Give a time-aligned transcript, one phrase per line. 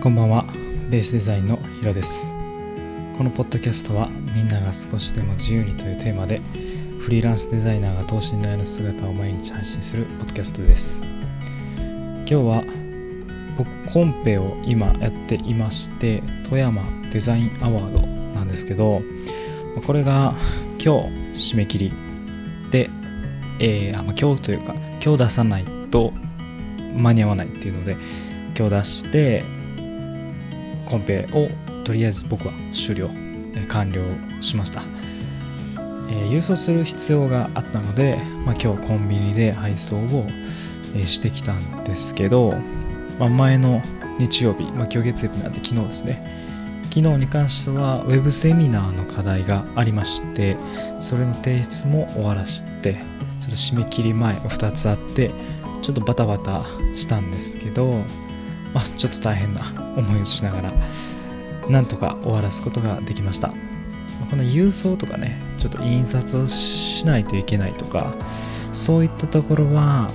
[0.00, 0.44] こんばんは。
[0.90, 2.32] ベースデザインのヒロです。
[3.16, 6.40] このポッドキャストはみんなが少しでも自由にというテーマで
[7.00, 11.02] フリーランスデザイナーが等身大の姿を毎日配信するポッドキャストです。
[11.80, 12.64] 今日は
[13.56, 16.80] 僕コンペを今やっていまして富山
[17.12, 18.06] デザインアワード
[18.38, 19.02] なんですけど
[19.84, 20.32] これが
[20.78, 21.92] 今日締め切り
[22.70, 22.88] で、
[23.58, 24.74] えー、あ、今日というか
[25.04, 26.12] 今日出さないと
[26.96, 27.96] 間に合わないっていうので
[28.56, 29.57] 今日出して
[30.88, 31.48] コンペを
[31.84, 33.10] とりあえず僕は終了
[33.68, 34.02] 完了
[34.40, 34.82] しました、
[36.08, 40.26] えー、郵送する必要があったので、まあ、今日コンビニで配送を、
[40.96, 42.54] えしてきたんですけど、
[43.18, 43.82] まあ、前の
[44.18, 46.48] 日曜日、まあ、今日月曜日なんで昨日ですね。
[46.84, 50.56] 昨日に関しては Web セミナーの課題がありまして
[50.98, 53.00] それの提出も終わらしてちょっ
[53.42, 55.30] と締め切り前2つあって
[55.82, 56.64] ちょっとバタバタ
[56.96, 58.02] したんですけど、
[58.74, 59.62] まあ、ちょっと大変な
[59.96, 60.72] 思いをしながら
[61.68, 63.52] なんとか終わらすことができました。
[64.30, 68.14] この郵送とかねちょっと印刷しないといけないとか
[68.72, 70.10] そういったところは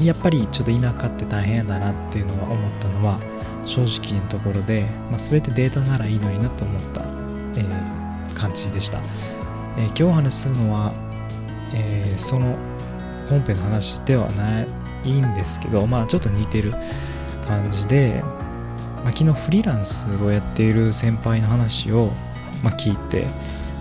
[0.00, 3.20] やっぱりちょっと田舎って大変だなっていうのは思ったのは
[3.64, 7.02] 正直なところで、まあ、全てデータならいいのになと思った、
[7.56, 8.98] えー、感じでした、
[9.78, 10.92] えー、今日お話しするのは、
[11.74, 12.56] えー、その
[13.28, 14.62] コンペの話ではな
[15.04, 16.74] いんですけどまあちょっと似てる
[17.48, 18.22] 感じで、
[19.02, 22.12] まあ、昨日フリーランスをやっている先輩の話を、
[22.62, 23.24] まあ、聞いて、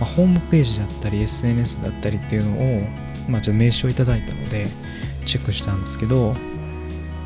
[0.00, 2.82] まあ、ホームページだったり SNS だったりっていうのを、
[3.28, 4.66] まあ、名刺をいただいたので
[5.26, 6.34] チェックしたんですけど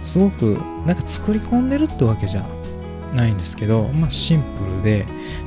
[0.02, 2.46] すごくなんか作り込んでるってわけじゃ
[3.14, 5.06] ないんですけど、まあ、シンプルで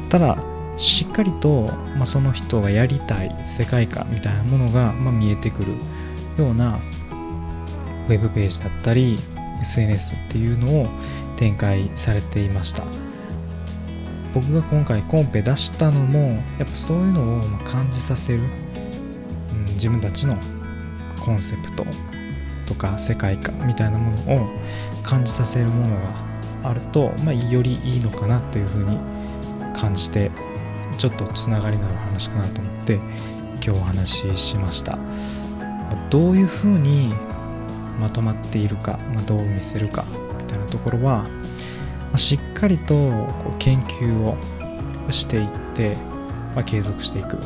[0.09, 0.37] ただ
[0.77, 1.63] しっかりと、
[1.95, 5.73] まあ、その人がやりたい世界観みたいなものが、まあ、見えてくる
[6.37, 6.79] ような
[8.07, 9.17] ウェブページだったり
[9.61, 10.87] SNS っていうのを
[11.37, 12.83] 展開されていました。
[14.33, 16.19] 僕が今回コンペ出したのも
[16.59, 20.37] やっぱそういうのを感じさせる、うん、自分たちの
[21.19, 21.85] コンセプト
[22.67, 24.47] とか世界観みたいなものを
[25.01, 28.99] 感じさせるものがあると、まあ、よりいいのかなというふうに
[29.73, 30.31] 感じて
[30.97, 32.93] ちょっとつながりのある話かなと思って
[33.55, 34.97] 今日お話ししました。
[36.09, 37.13] どういうふうに
[37.99, 40.05] まとまっているか、まあ、どう見せるか
[40.39, 41.29] みたいなところは、ま
[42.13, 44.37] あ、しっかりとこう研究を
[45.11, 45.95] していって、
[46.55, 47.37] まあ、継続していく。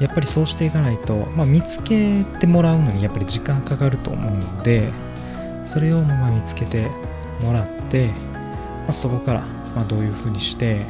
[0.00, 4.92] やっぱりそうしていかないと、まあ、見つけてもらうのにやっぱり時間かかると思うので
[5.64, 6.90] それをまあ見つけて
[7.40, 9.40] もらって、まあ、そこから
[9.74, 10.82] まどういうふうにして、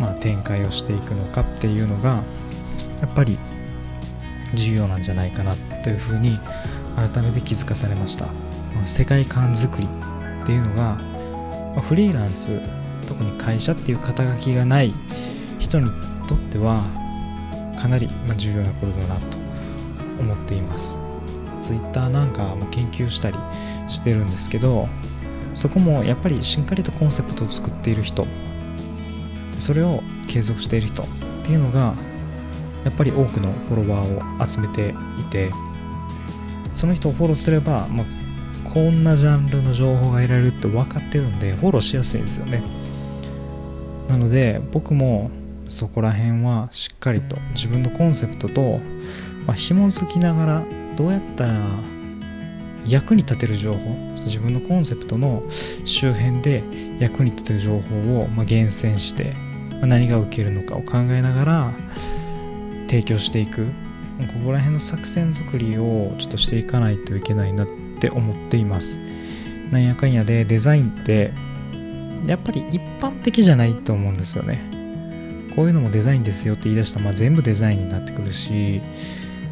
[0.00, 2.22] ま、展開をしていくのかっていうのが
[3.00, 3.38] やっぱり
[4.54, 6.38] 重要なんじゃないかなというふうに
[6.96, 8.26] 改めて気づかされました、
[8.84, 9.88] 世界観づくり
[10.42, 10.98] っていうのが、
[11.82, 12.60] フリーランス
[13.06, 14.92] 特に会社っていう肩書きがない
[15.58, 15.90] 人に
[16.28, 16.80] とっては
[17.80, 19.36] かなり重要なことだなと
[20.20, 20.98] 思っています。
[21.62, 23.38] Twitter なんかも研究したり
[23.88, 24.88] してるんですけど
[25.54, 28.26] そこもやっぱりしっかりとコンセプトを作っている人
[29.58, 31.06] それを継続している人っ
[31.44, 31.94] ていうのが
[32.84, 35.50] やっぱり多くのフォロワーを集めていて
[36.74, 38.06] その人をフォローすれば、まあ、
[38.68, 42.62] こんなジャンルの情報が得られるって分かってるんでフォローしやすいんですよね。
[44.08, 45.30] なので僕も
[45.68, 48.78] そこら辺はしっかりと自分のコンセプトと、
[49.46, 50.64] まあ、紐づきながら
[50.96, 51.54] どうやったら
[52.86, 55.42] 役に立てる情報自分のコンセプトの
[55.84, 56.62] 周辺で
[56.98, 59.34] 役に立てる情報を、まあ、厳選して、
[59.72, 61.72] まあ、何が受けるのかを考えながら
[62.88, 63.66] 提供していく。
[64.26, 67.68] ここら辺の作戦作りをちょっとしていかないといけないなっ
[67.98, 69.00] て思っています。
[69.70, 71.32] なんやかんやでデザインって
[72.26, 74.60] やっぱり一般的じゃないと思うんですよね。
[75.56, 78.80] こういうのもデザインですよって言い出したら、まあ、全部デザインになってくるし、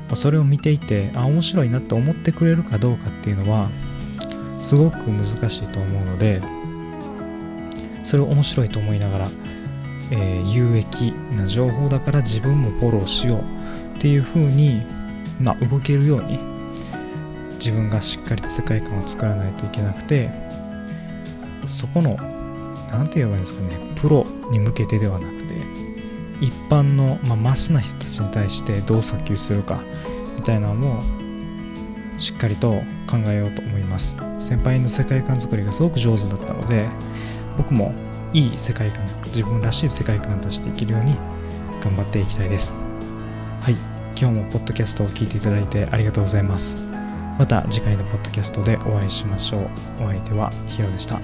[0.08, 3.69] まあ、それを見ていてあ面白いなって思ってくれるかどうかっていうのは
[4.58, 6.42] すごく難しいと思うので
[8.05, 9.28] それを面白いと思いながら、
[10.11, 13.44] えー、有益な情報だから自分もフォローしよう。
[14.00, 14.81] っていう風に、
[15.38, 16.38] まあ、動けるように
[17.58, 20.31] 自分がしっかりと世界観を作らないといけなくて
[21.67, 22.17] そこの
[22.91, 25.41] 何て言えばいいんですかねプロに向けてではなくて
[26.41, 29.79] 一般の、まあ、マスな人たちに対してどう訴求するか
[30.38, 31.02] みたいなのも
[32.19, 32.70] しっかりと
[33.06, 34.17] 考えようと思います。
[34.38, 36.88] 先輩の世界観作りがすごく上手だったので
[37.58, 37.94] 僕も
[38.32, 41.17] いい世界観自分らしい世界観として生きるように
[41.82, 42.79] 頑張っていきたいです。
[43.61, 43.75] はい。
[44.19, 46.79] 今日もポッドキャストを聞いていただいてありがとうございます。
[47.39, 49.69] また次回のポッドキャストでお会いしましょう。
[50.03, 51.21] お相手はヒロでした。